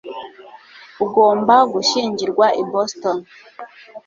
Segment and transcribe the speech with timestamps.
[1.05, 3.17] ugomba gushyingirwa i boston